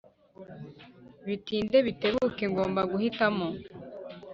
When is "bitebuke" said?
1.87-2.43